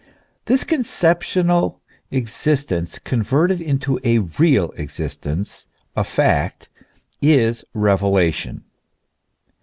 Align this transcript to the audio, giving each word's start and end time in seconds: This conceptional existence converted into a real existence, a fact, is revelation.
This 0.45 0.63
conceptional 0.63 1.79
existence 2.09 2.97
converted 2.97 3.61
into 3.61 3.99
a 4.03 4.17
real 4.17 4.71
existence, 4.71 5.67
a 5.95 6.03
fact, 6.03 6.67
is 7.21 7.63
revelation. 7.75 8.63